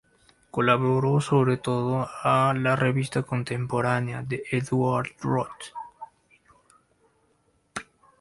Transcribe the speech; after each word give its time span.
Colaboró 0.49 1.21
sobre 1.21 1.57
todo 1.57 2.09
a 2.23 2.55
"La 2.57 2.75
Revista 2.75 3.21
contemporánea" 3.21 4.23
de 4.23 4.41
Édouard 4.49 5.11
Rod. 5.19 5.49